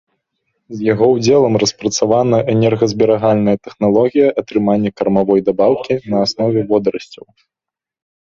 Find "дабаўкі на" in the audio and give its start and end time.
5.51-6.23